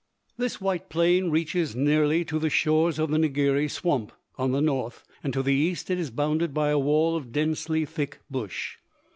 This 0.35 0.59
white 0.59 0.89
plain 0.89 1.29
reaches 1.29 1.75
nearly 1.75 2.25
to 2.25 2.39
the 2.39 2.49
shores 2.49 2.97
of 2.97 3.11
Ngiri 3.11 3.69
Swamp 3.69 4.11
on 4.35 4.51
the 4.51 4.59
north, 4.59 5.05
and 5.23 5.31
to 5.31 5.43
the 5.43 5.53
east 5.53 5.91
it 5.91 5.99
is 5.99 6.09
bounded 6.09 6.55
by 6.55 6.69
a 6.71 6.79
wall 6.79 7.15
of 7.15 7.31
densely 7.31 7.85
thick 7.85 8.17
bush. 8.27 8.77